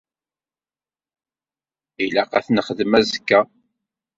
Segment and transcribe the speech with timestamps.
[2.03, 3.39] Ilaq ad t-nexdem azekka.